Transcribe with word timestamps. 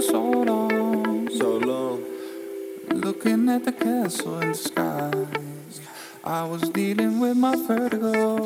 for 0.00 0.06
so 0.06 0.30
long. 0.30 1.28
So 1.30 1.58
long. 1.58 2.04
Looking 2.88 3.48
at 3.48 3.64
the 3.64 3.72
castle 3.72 4.40
in 4.40 4.48
the 4.48 4.54
sky. 4.54 5.26
I 6.24 6.44
was 6.44 6.62
dealing 6.70 7.20
with 7.20 7.36
my 7.36 7.56
vertigo. 7.56 8.38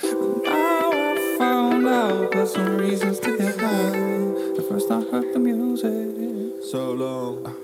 But 0.00 0.44
now 0.44 0.90
I 0.92 1.36
found 1.38 1.86
out 1.88 2.30
there's 2.32 2.52
some 2.52 2.76
reasons 2.76 3.18
to 3.20 3.36
get 3.36 3.58
high. 3.58 3.90
The 4.56 4.64
first 4.68 4.90
I 4.90 5.00
heard 5.00 5.34
the 5.34 5.38
music. 5.38 6.64
So 6.70 6.92
long. 6.92 7.54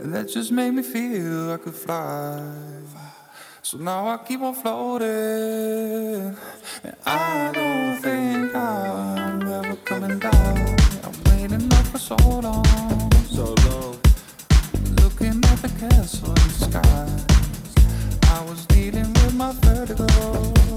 And 0.00 0.14
that 0.14 0.28
just 0.28 0.52
made 0.52 0.72
me 0.72 0.82
feel 0.82 1.52
I 1.52 1.56
could 1.58 1.74
fly. 1.74 2.40
So 3.62 3.78
now 3.78 4.08
I 4.08 4.18
keep 4.18 4.40
on 4.40 4.54
floating. 4.54 6.36
And 6.84 6.96
I 7.06 7.50
don't 7.52 7.96
think 8.02 8.54
I'm 8.54 9.42
ever 9.42 9.76
coming 9.76 10.18
down. 10.18 10.79
For 11.90 11.98
so 11.98 12.16
long. 12.40 12.64
So 13.24 13.52
long. 13.66 13.98
Looking 15.02 15.42
at 15.44 15.58
the 15.60 15.72
castle 15.80 16.28
in 16.28 16.34
the 16.34 16.50
sky. 16.70 17.08
I 18.32 18.44
was 18.48 18.64
dealing 18.66 19.12
with 19.14 19.34
my 19.34 19.50
vertigo. 19.54 20.69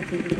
Que 0.00 0.16
yo 0.16 0.31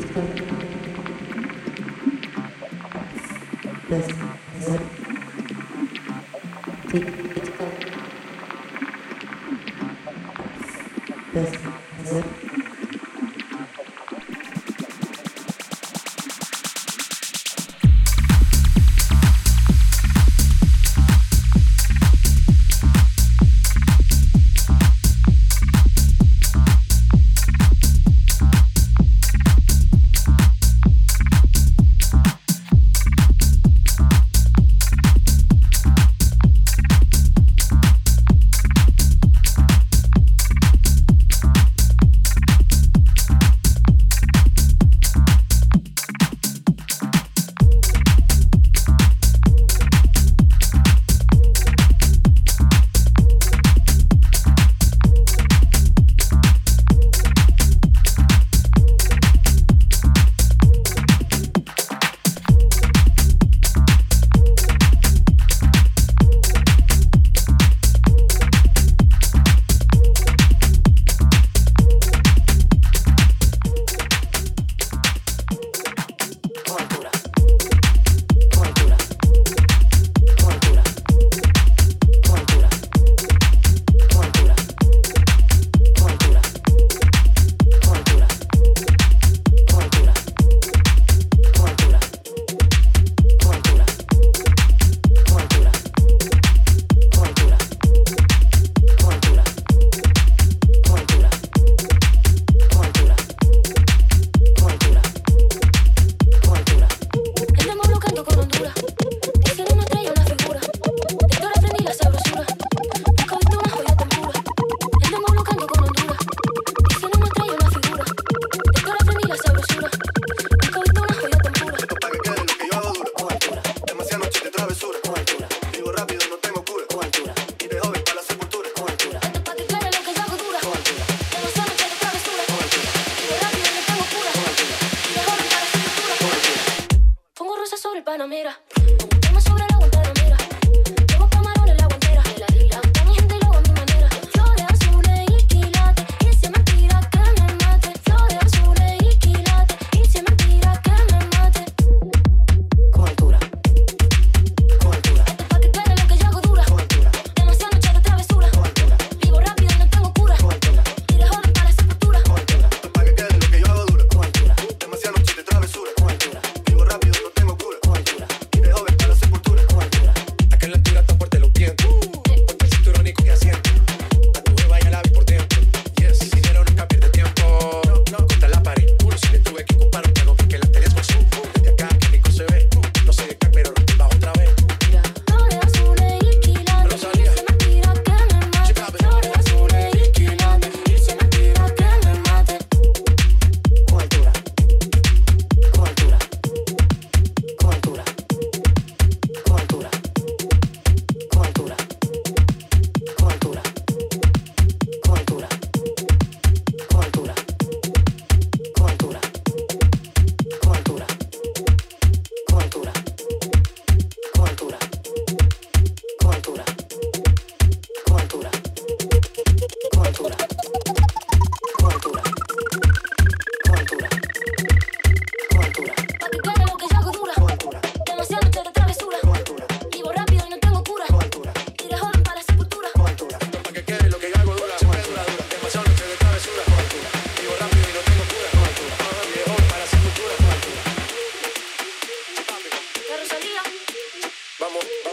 Vamos. 244.73 245.12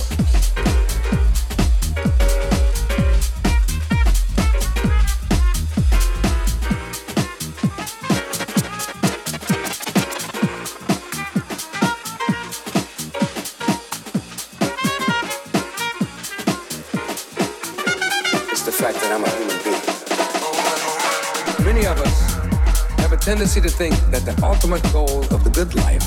think 23.37 23.95
that 24.11 24.25
the 24.25 24.45
ultimate 24.45 24.83
goal 24.91 25.23
of 25.33 25.43
the 25.45 25.49
good 25.51 25.73
life 25.75 26.03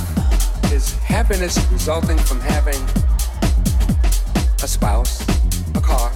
is 0.70 0.92
happiness 0.98 1.58
resulting 1.72 2.18
from 2.18 2.38
having 2.38 2.78
a 4.62 4.68
spouse, 4.68 5.26
a 5.74 5.80
car, 5.80 6.12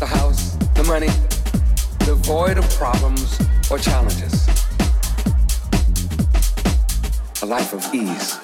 the 0.00 0.06
house, 0.06 0.56
the 0.76 0.84
money, 0.84 1.08
devoid 2.06 2.56
of 2.56 2.68
problems 2.70 3.38
or 3.70 3.78
challenges. 3.78 4.48
A 7.42 7.46
life 7.46 7.74
of 7.74 7.94
ease. 7.94 8.43